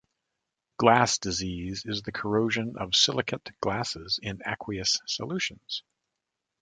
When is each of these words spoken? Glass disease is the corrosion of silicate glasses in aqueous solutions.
Glass 0.77 1.19
disease 1.19 1.83
is 1.85 2.01
the 2.01 2.11
corrosion 2.11 2.73
of 2.75 2.95
silicate 2.95 3.51
glasses 3.59 4.19
in 4.23 4.41
aqueous 4.47 4.99
solutions. 5.05 5.83